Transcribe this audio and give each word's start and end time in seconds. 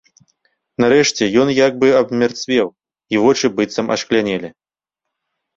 Нарэшце 0.83 1.27
ён 1.43 1.47
як 1.67 1.77
бы 1.83 1.87
абмярцвеў, 2.01 2.67
і 3.15 3.21
вочы 3.25 3.45
быццам 3.61 3.87
ашклянелі. 3.97 4.49